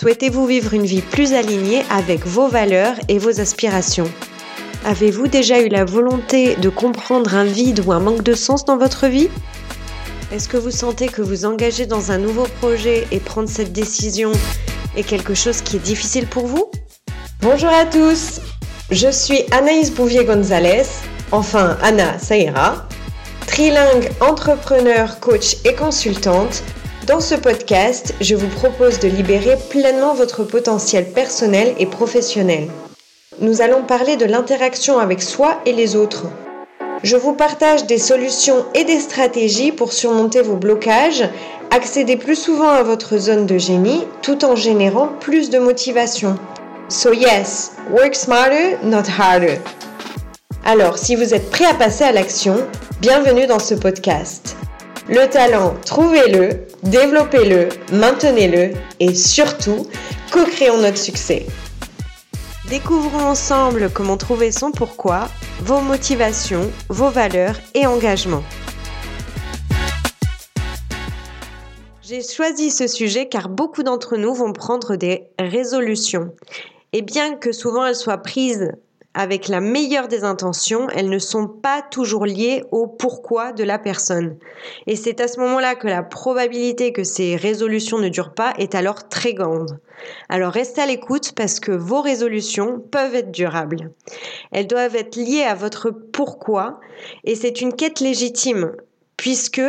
[0.00, 4.10] Souhaitez-vous vivre une vie plus alignée avec vos valeurs et vos aspirations?
[4.86, 8.78] Avez-vous déjà eu la volonté de comprendre un vide ou un manque de sens dans
[8.78, 9.28] votre vie?
[10.32, 14.32] Est-ce que vous sentez que vous engagez dans un nouveau projet et prendre cette décision
[14.96, 16.70] est quelque chose qui est difficile pour vous?
[17.42, 18.40] Bonjour à tous,
[18.90, 20.84] je suis Anaïs Bouvier-Gonzalez,
[21.30, 22.88] enfin Anna, ça ira,
[23.46, 26.62] trilingue entrepreneur, coach et consultante.
[27.06, 32.68] Dans ce podcast, je vous propose de libérer pleinement votre potentiel personnel et professionnel.
[33.40, 36.26] Nous allons parler de l'interaction avec soi et les autres.
[37.02, 41.24] Je vous partage des solutions et des stratégies pour surmonter vos blocages,
[41.70, 46.36] accéder plus souvent à votre zone de génie tout en générant plus de motivation.
[46.90, 49.58] So yes, work smarter, not harder.
[50.66, 52.56] Alors, si vous êtes prêt à passer à l'action,
[53.00, 54.56] bienvenue dans ce podcast.
[55.12, 59.88] Le talent, trouvez-le, développez-le, maintenez-le et surtout,
[60.30, 61.46] co-créons notre succès.
[62.68, 65.26] Découvrons ensemble comment trouver son pourquoi,
[65.62, 68.44] vos motivations, vos valeurs et engagements.
[72.02, 76.32] J'ai choisi ce sujet car beaucoup d'entre nous vont prendre des résolutions.
[76.92, 78.70] Et bien que souvent elles soient prises
[79.14, 83.78] avec la meilleure des intentions, elles ne sont pas toujours liées au pourquoi de la
[83.78, 84.36] personne.
[84.86, 88.74] Et c'est à ce moment-là que la probabilité que ces résolutions ne durent pas est
[88.74, 89.80] alors très grande.
[90.28, 93.90] Alors restez à l'écoute parce que vos résolutions peuvent être durables.
[94.52, 96.80] Elles doivent être liées à votre pourquoi
[97.24, 98.72] et c'est une quête légitime
[99.16, 99.60] puisque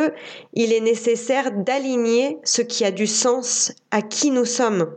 [0.53, 4.87] il est nécessaire d'aligner ce qui a du sens à qui nous sommes.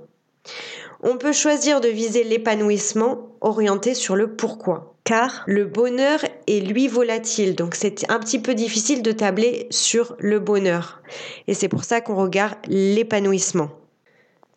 [1.06, 4.96] On peut choisir de viser l'épanouissement orienté sur le pourquoi.
[5.04, 10.16] Car le bonheur est lui volatile, donc c'est un petit peu difficile de tabler sur
[10.18, 11.02] le bonheur.
[11.46, 13.68] Et c'est pour ça qu'on regarde l'épanouissement.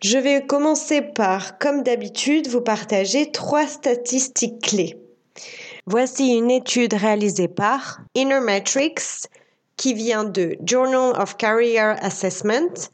[0.02, 4.96] Je vais commencer par, comme d'habitude, vous partager trois statistiques clés.
[5.86, 9.28] Voici une étude réalisée par Inner Metrics
[9.76, 12.90] qui vient de Journal of Career Assessment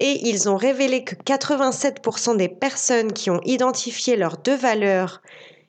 [0.00, 5.22] et ils ont révélé que 87% des personnes qui ont identifié leurs deux valeurs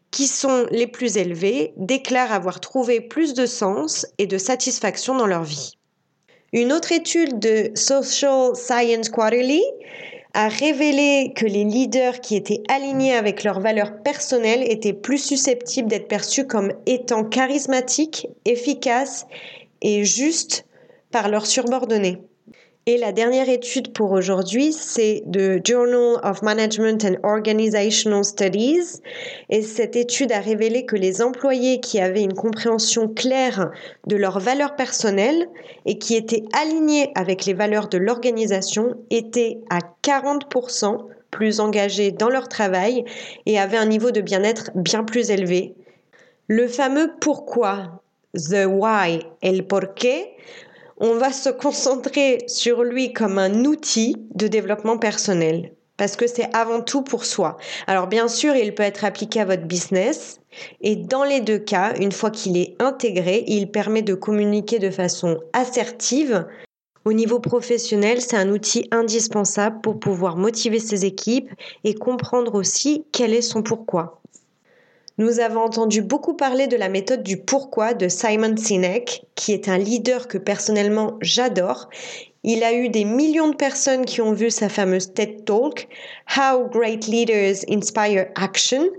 [0.09, 5.27] qui sont les plus élevées déclarent avoir trouvé plus de sens et de satisfaction dans
[5.27, 5.77] leur vie.
[6.53, 9.61] Une autre étude de Social Science Quarterly
[10.33, 15.89] a révélé que les leaders qui étaient alignés avec leurs valeurs personnelles étaient plus susceptibles
[15.89, 19.25] d'être perçus comme étant charismatiques, efficaces
[19.81, 20.65] et justes
[21.11, 22.21] par leurs subordonnés.
[22.91, 28.99] Et la dernière étude pour aujourd'hui, c'est de Journal of Management and Organizational Studies.
[29.49, 33.71] Et cette étude a révélé que les employés qui avaient une compréhension claire
[34.07, 35.47] de leurs valeurs personnelles
[35.85, 42.29] et qui étaient alignés avec les valeurs de l'organisation étaient à 40% plus engagés dans
[42.29, 43.05] leur travail
[43.45, 45.75] et avaient un niveau de bien-être bien plus élevé.
[46.49, 48.01] Le fameux pourquoi,
[48.35, 50.27] the why et le porqué
[51.03, 56.49] on va se concentrer sur lui comme un outil de développement personnel parce que c'est
[56.55, 57.57] avant tout pour soi.
[57.85, 60.39] Alors bien sûr, il peut être appliqué à votre business
[60.81, 64.91] et dans les deux cas, une fois qu'il est intégré, il permet de communiquer de
[64.91, 66.47] façon assertive.
[67.03, 71.49] Au niveau professionnel, c'est un outil indispensable pour pouvoir motiver ses équipes
[71.83, 74.21] et comprendre aussi quel est son pourquoi.
[75.17, 79.67] Nous avons entendu beaucoup parler de la méthode du pourquoi de Simon Sinek, qui est
[79.67, 81.89] un leader que personnellement j'adore.
[82.43, 85.87] Il a eu des millions de personnes qui ont vu sa fameuse TED Talk,
[86.35, 88.89] How Great Leaders Inspire Action.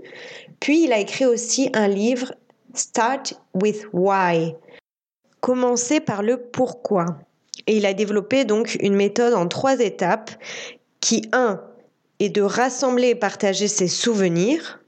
[0.59, 2.33] Puis il a écrit aussi un livre,
[2.73, 4.55] Start with Why.
[5.41, 7.05] Commencer par le pourquoi.
[7.67, 10.31] Et il a développé donc une méthode en trois étapes
[11.01, 11.61] qui, un,
[12.19, 14.82] est de rassembler et partager ses souvenirs.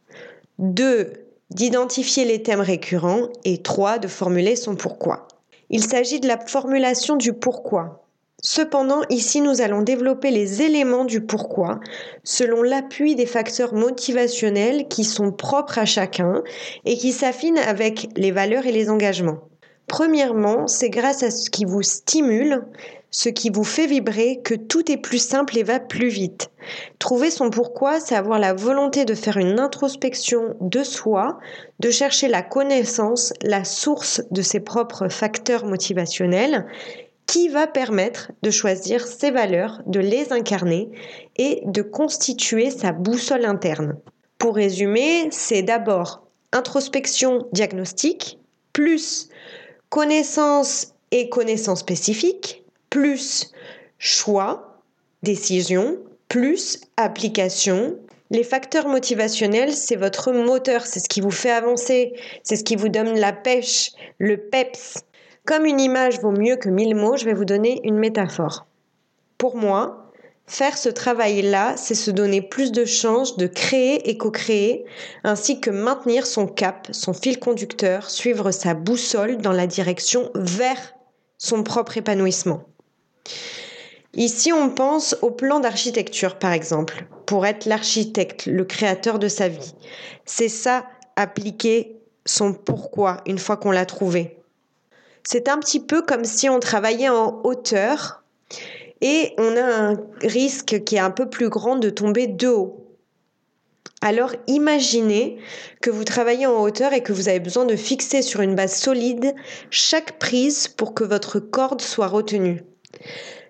[0.60, 1.14] 2.
[1.52, 3.30] D'identifier les thèmes récurrents.
[3.44, 4.00] Et 3.
[4.00, 5.28] De formuler son pourquoi.
[5.70, 8.06] Il s'agit de la formulation du pourquoi.
[8.42, 11.80] Cependant, ici, nous allons développer les éléments du pourquoi
[12.24, 16.44] selon l'appui des facteurs motivationnels qui sont propres à chacun
[16.86, 19.40] et qui s'affinent avec les valeurs et les engagements.
[19.88, 22.66] Premièrement, c'est grâce à ce qui vous stimule
[23.16, 26.52] ce qui vous fait vibrer, que tout est plus simple et va plus vite.
[27.00, 31.40] Trouver son pourquoi, c'est avoir la volonté de faire une introspection de soi,
[31.80, 36.66] de chercher la connaissance, la source de ses propres facteurs motivationnels,
[37.26, 40.90] qui va permettre de choisir ses valeurs, de les incarner
[41.38, 43.96] et de constituer sa boussole interne.
[44.40, 48.40] Pour résumer, c'est d'abord introspection diagnostique,
[48.74, 49.30] plus
[49.96, 53.54] connaissance et connaissance spécifique, plus
[53.98, 54.82] choix,
[55.24, 57.98] décision, plus application.
[58.30, 62.12] Les facteurs motivationnels, c'est votre moteur, c'est ce qui vous fait avancer,
[62.44, 65.06] c'est ce qui vous donne la pêche, le peps.
[65.46, 68.66] Comme une image vaut mieux que mille mots, je vais vous donner une métaphore.
[69.38, 70.05] Pour moi,
[70.48, 74.86] faire ce travail-là, c'est se donner plus de chances de créer et co-créer,
[75.24, 80.96] ainsi que maintenir son cap, son fil conducteur, suivre sa boussole dans la direction vers
[81.38, 82.64] son propre épanouissement.
[84.14, 89.50] Ici, on pense au plan d'architecture, par exemple, pour être l'architecte, le créateur de sa
[89.50, 89.74] vie.
[90.26, 90.86] C'est ça,
[91.18, 94.38] appliquer son pourquoi une fois qu'on l'a trouvé.
[95.24, 98.24] C'est un petit peu comme si on travaillait en hauteur
[99.02, 102.86] et on a un risque qui est un peu plus grand de tomber de haut.
[104.02, 105.38] Alors imaginez
[105.82, 108.76] que vous travaillez en hauteur et que vous avez besoin de fixer sur une base
[108.76, 109.34] solide
[109.70, 112.64] chaque prise pour que votre corde soit retenue.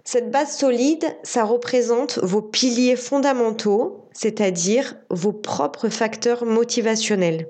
[0.04, 7.48] Cette base solide, ça représente vos piliers fondamentaux, c'est-à-dire vos propres facteurs motivationnels.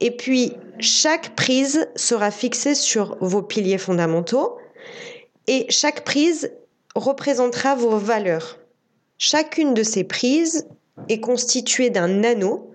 [0.00, 4.58] Et puis, chaque prise sera fixée sur vos piliers fondamentaux
[5.46, 6.52] et chaque prise
[6.94, 8.58] représentera vos valeurs.
[9.18, 10.66] Chacune de ces prises
[11.08, 12.70] est constituée d'un anneau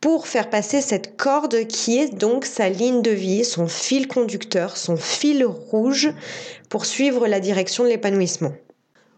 [0.00, 4.76] pour faire passer cette corde qui est donc sa ligne de vie, son fil conducteur,
[4.76, 6.12] son fil rouge
[6.68, 8.52] pour suivre la direction de l'épanouissement.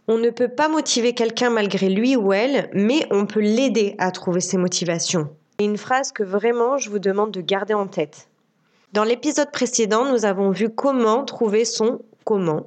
[0.07, 4.13] On ne peut pas motiver quelqu'un malgré lui ou elle, mais on peut l'aider à
[4.13, 5.29] trouver ses motivations.
[5.59, 8.29] Et une phrase que vraiment je vous demande de garder en tête.
[8.93, 12.67] Dans l'épisode précédent, nous avons vu comment trouver son comment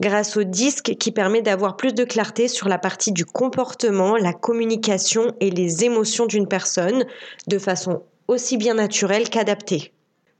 [0.00, 4.32] grâce au disque qui permet d'avoir plus de clarté sur la partie du comportement, la
[4.32, 7.04] communication et les émotions d'une personne
[7.46, 9.92] de façon aussi bien naturelle qu'adaptée.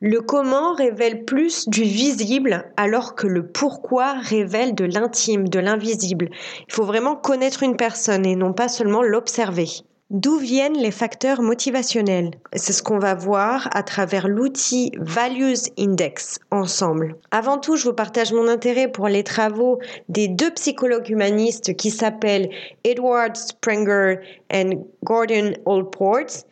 [0.03, 6.31] Le comment révèle plus du visible alors que le pourquoi révèle de l'intime, de l'invisible.
[6.67, 9.67] Il faut vraiment connaître une personne et non pas seulement l'observer.
[10.11, 12.33] D'où viennent les facteurs motivationnels?
[12.55, 17.15] C'est ce qu'on va voir à travers l'outil Values Index ensemble.
[17.31, 19.79] Avant tout, je vous partage mon intérêt pour les travaux
[20.09, 22.51] des deux psychologues humanistes qui s'appellent
[22.83, 24.17] Edward Springer
[24.53, 26.45] et Gordon Allport.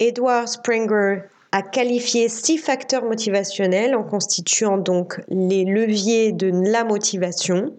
[0.00, 7.74] Edward Springer a qualifié six facteurs motivationnels en constituant donc les leviers de la motivation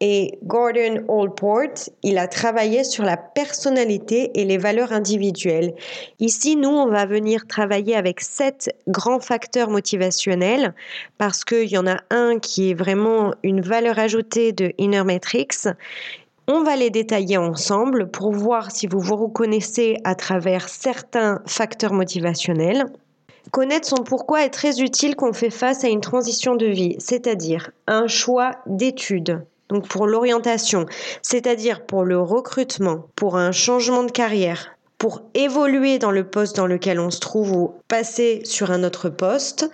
[0.00, 5.74] et Gordon Allport, il a travaillé sur la personnalité et les valeurs individuelles.
[6.20, 10.74] Ici, nous, on va venir travailler avec sept grands facteurs motivationnels
[11.18, 15.48] parce qu'il y en a un qui est vraiment une valeur ajoutée de Inner Matrix.
[16.46, 21.92] On va les détailler ensemble pour voir si vous vous reconnaissez à travers certains facteurs
[21.92, 22.86] motivationnels.
[23.50, 26.96] Connaître son pourquoi est très utile quand on fait face à une transition de vie,
[26.98, 30.86] c'est-à-dire un choix d'études, donc pour l'orientation,
[31.22, 36.66] c'est-à-dire pour le recrutement, pour un changement de carrière, pour évoluer dans le poste dans
[36.66, 39.70] lequel on se trouve ou passer sur un autre poste,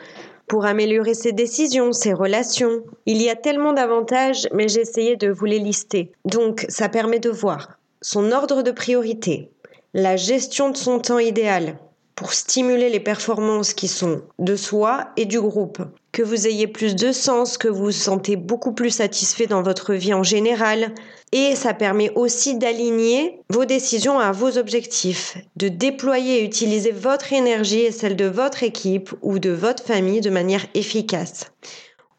[0.49, 2.83] pour améliorer ses décisions, ses relations.
[3.07, 6.13] Il y a tellement d'avantages, mais j'ai essayé de vous les lister.
[6.27, 9.51] Donc, ça permet de voir son ordre de priorité,
[9.95, 11.79] la gestion de son temps idéal,
[12.15, 15.83] pour stimuler les performances qui sont de soi et du groupe.
[16.13, 19.95] Que vous ayez plus de sens, que vous vous sentez beaucoup plus satisfait dans votre
[19.95, 20.95] vie en général.
[21.33, 27.33] Et ça permet aussi d'aligner vos décisions à vos objectifs, de déployer et utiliser votre
[27.33, 31.51] énergie et celle de votre équipe ou de votre famille de manière efficace.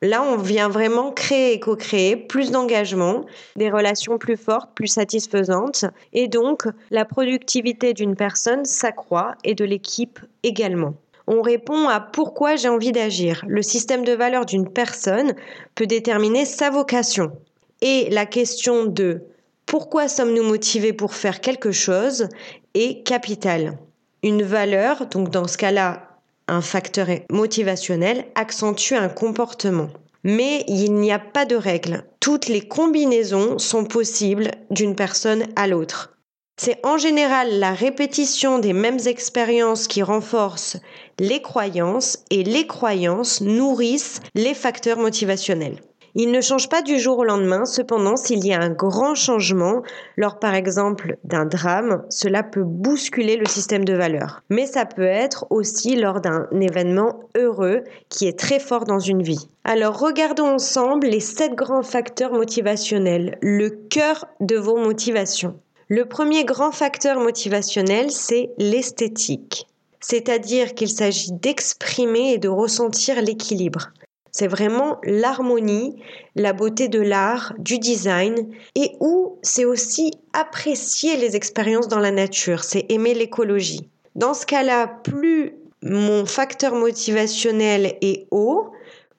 [0.04, 5.86] Là, on vient vraiment créer et co-créer plus d'engagement, des relations plus fortes, plus satisfaisantes,
[6.12, 10.96] et donc la productivité d'une personne s'accroît et de l'équipe également.
[11.26, 13.46] On répond à pourquoi j'ai envie d'agir.
[13.48, 15.36] Le système de valeur d'une personne
[15.74, 17.32] peut déterminer sa vocation.
[17.80, 19.22] Et la question de
[19.66, 22.28] pourquoi sommes-nous motivés pour faire quelque chose
[22.74, 23.78] est capitale.
[24.22, 26.13] Une valeur, donc dans ce cas-là,
[26.48, 29.90] un facteur motivationnel accentue un comportement.
[30.24, 32.06] Mais il n'y a pas de règle.
[32.20, 36.18] Toutes les combinaisons sont possibles d'une personne à l'autre.
[36.56, 40.78] C'est en général la répétition des mêmes expériences qui renforce
[41.20, 45.82] les croyances et les croyances nourrissent les facteurs motivationnels.
[46.16, 49.82] Il ne change pas du jour au lendemain, cependant s'il y a un grand changement,
[50.16, 54.44] lors par exemple d'un drame, cela peut bousculer le système de valeurs.
[54.50, 59.24] Mais ça peut être aussi lors d'un événement heureux qui est très fort dans une
[59.24, 59.48] vie.
[59.64, 65.60] Alors regardons ensemble les sept grands facteurs motivationnels, le cœur de vos motivations.
[65.88, 69.68] Le premier grand facteur motivationnel, c'est l'esthétique.
[70.00, 73.94] C'est-à-dire qu'il s'agit d'exprimer et de ressentir l'équilibre.
[74.34, 75.96] C'est vraiment l'harmonie,
[76.36, 82.10] la beauté de l'art, du design, et où c'est aussi apprécier les expériences dans la
[82.10, 83.88] nature, c'est aimer l'écologie.
[84.16, 88.72] Dans ce cas-là, plus mon facteur motivationnel est haut,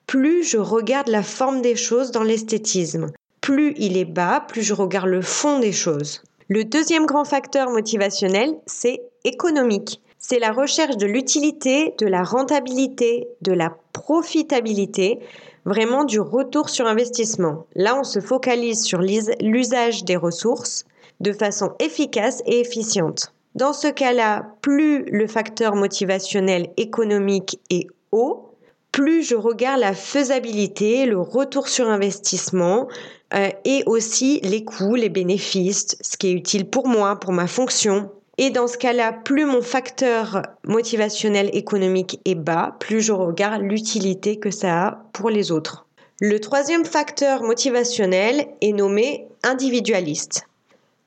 [0.05, 3.11] plus je regarde la forme des choses dans l'esthétisme.
[3.39, 6.23] Plus il est bas, plus je regarde le fond des choses.
[6.49, 10.01] Le deuxième grand facteur motivationnel, c'est économique.
[10.27, 15.19] C'est la recherche de l'utilité, de la rentabilité, de la profitabilité,
[15.65, 17.67] vraiment du retour sur investissement.
[17.75, 20.85] Là, on se focalise sur l'usage des ressources
[21.19, 23.33] de façon efficace et efficiente.
[23.53, 28.49] Dans ce cas-là, plus le facteur motivationnel économique est haut,
[28.91, 32.87] plus je regarde la faisabilité, le retour sur investissement
[33.35, 37.45] euh, et aussi les coûts, les bénéfices, ce qui est utile pour moi, pour ma
[37.45, 38.09] fonction.
[38.37, 44.37] Et dans ce cas-là, plus mon facteur motivationnel économique est bas, plus je regarde l'utilité
[44.37, 45.85] que ça a pour les autres.
[46.21, 50.47] Le troisième facteur motivationnel est nommé individualiste.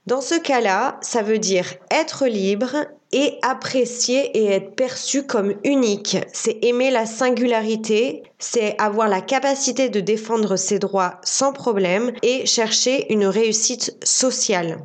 [0.06, 2.76] Dans ce cas-là, ça veut dire être libre
[3.12, 6.16] et apprécier et être perçu comme unique.
[6.32, 12.46] C'est aimer la singularité, c'est avoir la capacité de défendre ses droits sans problème et
[12.46, 14.78] chercher une réussite sociale.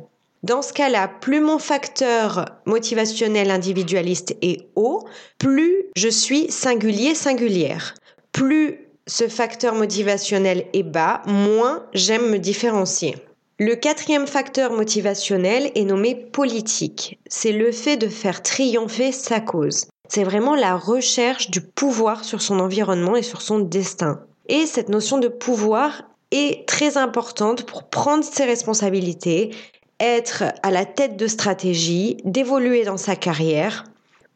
[0.44, 5.08] Dans ce cas-là, plus mon facteur motivationnel individualiste est haut,
[5.38, 7.94] plus je suis singulier singulière.
[8.30, 13.16] Plus ce facteur motivationnel est bas, moins j'aime me différencier.
[13.58, 17.18] Le quatrième facteur motivationnel est nommé politique.
[17.26, 19.86] C'est le fait de faire triompher sa cause.
[20.10, 24.20] C'est vraiment la recherche du pouvoir sur son environnement et sur son destin.
[24.50, 26.02] Et cette notion de pouvoir
[26.34, 29.54] est très importante pour prendre ses responsabilités,
[30.00, 33.84] être à la tête de stratégie, d'évoluer dans sa carrière.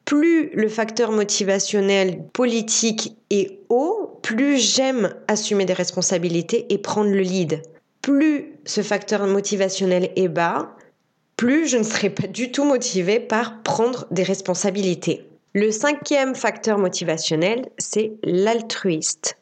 [0.04, 7.20] Plus le facteur motivationnel politique est haut, plus j'aime assumer des responsabilités et prendre le
[7.20, 7.62] lead
[8.08, 10.74] plus ce facteur motivationnel est bas,
[11.36, 15.28] plus je ne serai pas du tout motivée par prendre des responsabilités.
[15.54, 19.37] Le cinquième facteur motivationnel, c'est l'altruiste.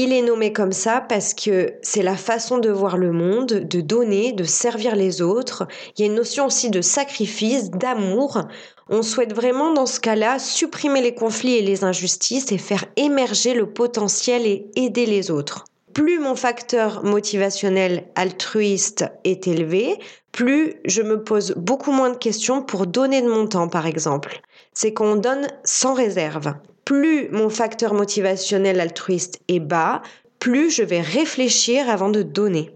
[0.00, 3.80] Il est nommé comme ça parce que c'est la façon de voir le monde, de
[3.80, 5.66] donner, de servir les autres.
[5.96, 8.42] Il y a une notion aussi de sacrifice, d'amour.
[8.88, 13.54] On souhaite vraiment dans ce cas-là supprimer les conflits et les injustices et faire émerger
[13.54, 15.64] le potentiel et aider les autres
[15.94, 19.98] plus mon facteur motivationnel altruiste est élevé,
[20.30, 24.40] plus je me pose beaucoup moins de questions pour donner de mon temps, par exemple.
[24.72, 26.54] C'est qu'on donne sans réserve.
[26.88, 30.00] Plus mon facteur motivationnel altruiste est bas,
[30.38, 32.70] plus je vais réfléchir avant de donner.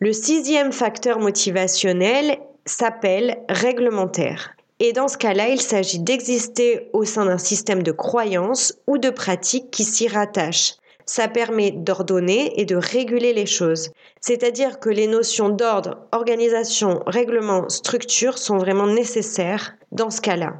[0.00, 4.50] Le sixième facteur motivationnel s'appelle réglementaire.
[4.80, 9.08] Et dans ce cas-là, il s'agit d'exister au sein d'un système de croyances ou de
[9.08, 10.74] pratiques qui s'y rattachent
[11.06, 13.90] ça permet d'ordonner et de réguler les choses.
[14.20, 20.54] C'est-à-dire que les notions d'ordre, organisation, règlement, structure sont vraiment nécessaires dans ce cas-là.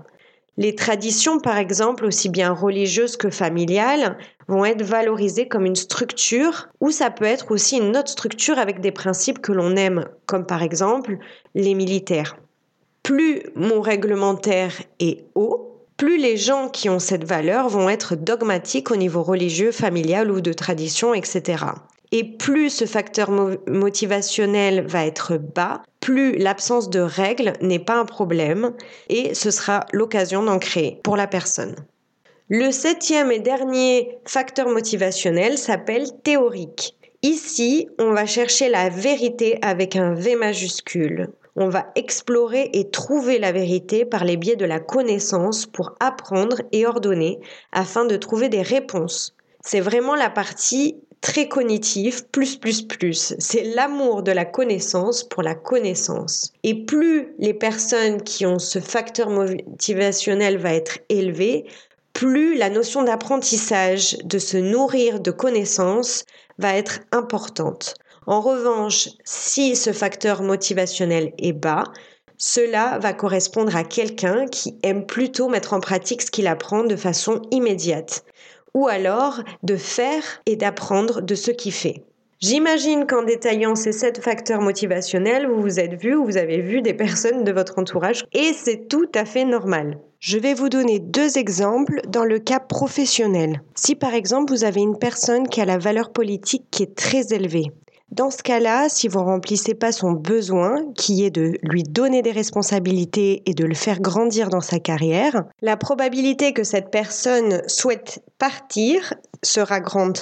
[0.56, 6.68] Les traditions, par exemple, aussi bien religieuses que familiales, vont être valorisées comme une structure
[6.80, 10.46] ou ça peut être aussi une autre structure avec des principes que l'on aime, comme
[10.46, 11.18] par exemple
[11.54, 12.36] les militaires.
[13.02, 18.90] Plus mon réglementaire est haut, plus les gens qui ont cette valeur vont être dogmatiques
[18.90, 21.64] au niveau religieux, familial ou de tradition, etc.
[22.16, 23.28] Et plus ce facteur
[23.66, 28.72] motivationnel va être bas, plus l'absence de règles n'est pas un problème
[29.08, 31.74] et ce sera l'occasion d'en créer pour la personne.
[32.48, 36.96] Le septième et dernier facteur motivationnel s'appelle théorique.
[37.22, 43.38] Ici, on va chercher la vérité avec un V majuscule on va explorer et trouver
[43.38, 47.38] la vérité par les biais de la connaissance pour apprendre et ordonner
[47.70, 49.36] afin de trouver des réponses.
[49.64, 53.34] C'est vraiment la partie très cognitive, plus, plus, plus.
[53.38, 56.52] C'est l'amour de la connaissance pour la connaissance.
[56.64, 61.64] Et plus les personnes qui ont ce facteur motivationnel va être élevé,
[62.12, 66.26] plus la notion d'apprentissage, de se nourrir de connaissances,
[66.58, 67.94] va être importante.
[68.26, 71.84] En revanche, si ce facteur motivationnel est bas,
[72.36, 76.96] cela va correspondre à quelqu'un qui aime plutôt mettre en pratique ce qu'il apprend de
[76.96, 78.24] façon immédiate,
[78.74, 82.02] ou alors de faire et d'apprendre de ce qu'il fait.
[82.40, 86.82] J'imagine qu'en détaillant ces sept facteurs motivationnels, vous vous êtes vu ou vous avez vu
[86.82, 89.98] des personnes de votre entourage et c'est tout à fait normal.
[90.18, 93.62] Je vais vous donner deux exemples dans le cas professionnel.
[93.74, 97.32] Si par exemple vous avez une personne qui a la valeur politique qui est très
[97.32, 97.72] élevée,
[98.14, 102.30] dans ce cas-là, si vous remplissez pas son besoin, qui est de lui donner des
[102.30, 108.22] responsabilités et de le faire grandir dans sa carrière, la probabilité que cette personne souhaite
[108.38, 110.18] partir sera grande.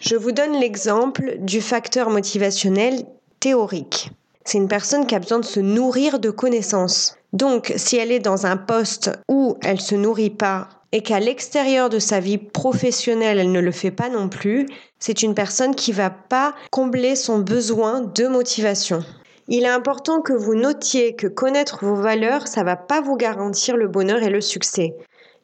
[0.00, 3.04] Je vous donne l'exemple du facteur motivationnel
[3.40, 4.10] théorique.
[4.44, 7.16] C'est une personne qui a besoin de se nourrir de connaissances.
[7.32, 11.88] Donc, si elle est dans un poste où elle se nourrit pas et qu'à l'extérieur
[11.88, 14.66] de sa vie professionnelle, elle ne le fait pas non plus,
[14.98, 19.04] c'est une personne qui va pas combler son besoin de motivation.
[19.48, 23.76] Il est important que vous notiez que connaître vos valeurs, ça va pas vous garantir
[23.76, 24.94] le bonheur et le succès.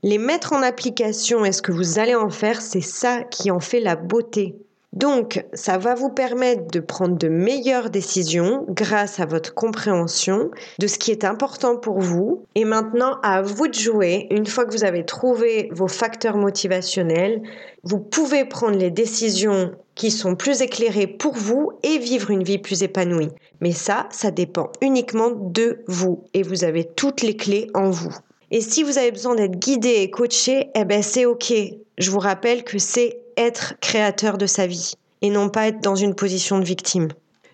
[0.02, 3.60] Les mettre en application et ce que vous allez en faire, c'est ça qui en
[3.60, 4.54] fait la beauté.
[4.96, 10.86] Donc, ça va vous permettre de prendre de meilleures décisions grâce à votre compréhension de
[10.86, 12.46] ce qui est important pour vous.
[12.54, 14.26] Et maintenant, à vous de jouer.
[14.30, 17.42] Une fois que vous avez trouvé vos facteurs motivationnels,
[17.84, 22.58] vous pouvez prendre les décisions qui sont plus éclairées pour vous et vivre une vie
[22.58, 23.28] plus épanouie.
[23.60, 28.14] Mais ça, ça dépend uniquement de vous et vous avez toutes les clés en vous.
[28.50, 31.52] Et si vous avez besoin d'être guidé et coaché, eh ben c'est ok.
[31.98, 35.94] Je vous rappelle que c'est être créateur de sa vie et non pas être dans
[35.94, 37.08] une position de victime.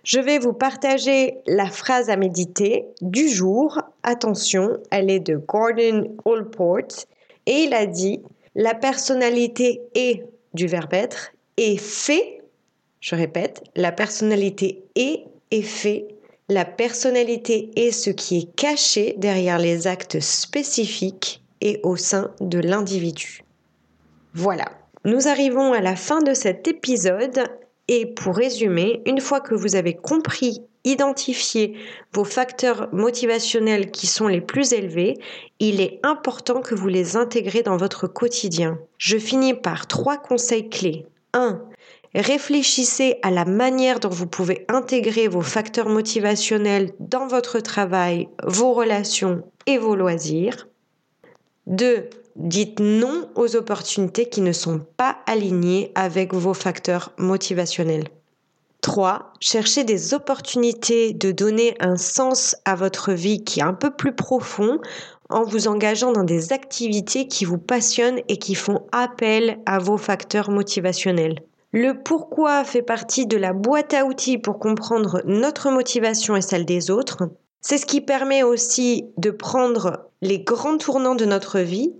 [0.04, 3.80] Je vais vous partager la phrase à méditer du jour.
[4.02, 7.06] Attention, elle est de Gordon Allport
[7.46, 8.20] et il a dit
[8.54, 12.42] la personnalité est du verbe être et fait.
[13.00, 16.06] Je répète, la personnalité est et fait
[16.49, 22.58] la personnalité est ce qui est caché derrière les actes spécifiques et au sein de
[22.58, 23.42] l'individu.
[24.35, 24.65] Voilà,
[25.05, 27.45] nous arrivons à la fin de cet épisode
[27.89, 31.77] et pour résumer, une fois que vous avez compris, identifié
[32.12, 35.19] vos facteurs motivationnels qui sont les plus élevés,
[35.59, 38.79] il est important que vous les intégrez dans votre quotidien.
[38.97, 41.07] Je finis par trois conseils clés.
[41.35, 41.61] 1.
[42.15, 48.73] Réfléchissez à la manière dont vous pouvez intégrer vos facteurs motivationnels dans votre travail, vos
[48.73, 50.69] relations et vos loisirs.
[51.67, 52.09] 2.
[52.37, 58.09] Dites non aux opportunités qui ne sont pas alignées avec vos facteurs motivationnels.
[58.81, 59.33] 3.
[59.38, 64.14] Cherchez des opportunités de donner un sens à votre vie qui est un peu plus
[64.14, 64.81] profond
[65.29, 69.97] en vous engageant dans des activités qui vous passionnent et qui font appel à vos
[69.97, 71.40] facteurs motivationnels.
[71.73, 76.66] Le pourquoi fait partie de la boîte à outils pour comprendre notre motivation et celle
[76.66, 77.31] des autres.
[77.62, 81.95] C'est ce qui permet aussi de prendre les grands tournants de notre vie.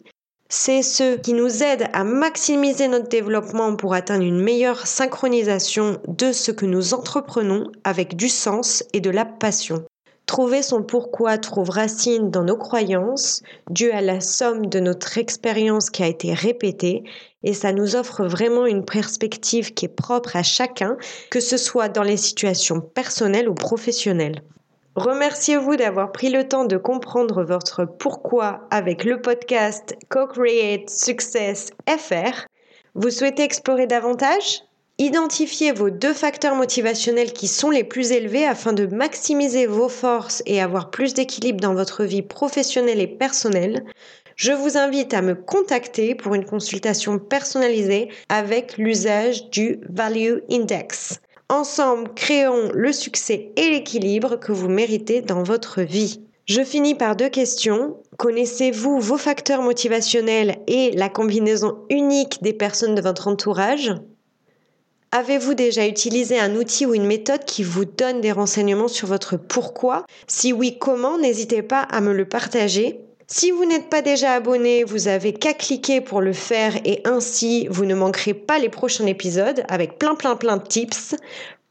[0.55, 6.31] C'est ce qui nous aide à maximiser notre développement pour atteindre une meilleure synchronisation de
[6.31, 9.83] ce que nous entreprenons avec du sens et de la passion.
[10.27, 15.89] Trouver son pourquoi trouve racine dans nos croyances, dû à la somme de notre expérience
[15.89, 17.03] qui a été répétée,
[17.43, 20.99] et ça nous offre vraiment une perspective qui est propre à chacun,
[21.31, 24.43] que ce soit dans les situations personnelles ou professionnelles.
[24.95, 32.45] Remerciez-vous d'avoir pris le temps de comprendre votre pourquoi avec le podcast Co-Create Success FR.
[32.95, 34.61] Vous souhaitez explorer davantage?
[34.99, 40.43] Identifiez vos deux facteurs motivationnels qui sont les plus élevés afin de maximiser vos forces
[40.45, 43.87] et avoir plus d'équilibre dans votre vie professionnelle et personnelle.
[44.37, 51.19] Je vous invite à me contacter pour une consultation personnalisée avec l'usage du Value Index.
[51.49, 56.23] Ensemble, créons le succès et l'équilibre que vous méritez dans votre vie.
[56.47, 57.97] Je finis par deux questions.
[58.17, 63.95] Connaissez-vous vos facteurs motivationnels et la combinaison unique des personnes de votre entourage?
[65.13, 69.37] Avez-vous déjà utilisé un outil ou une méthode qui vous donne des renseignements sur votre
[69.37, 70.07] pourquoi?
[70.27, 71.19] Si oui, comment?
[71.19, 73.01] N'hésitez pas à me le partager.
[73.27, 77.67] Si vous n'êtes pas déjà abonné, vous avez qu'à cliquer pour le faire et ainsi
[77.71, 81.15] vous ne manquerez pas les prochains épisodes avec plein plein plein de tips.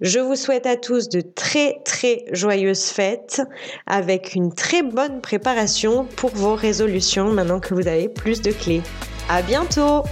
[0.04, 3.42] Je vous souhaite à tous de très très joyeuses fêtes
[3.88, 8.82] avec une très bonne préparation pour vos résolutions maintenant que vous avez plus de clés.
[9.30, 10.04] À bientôt!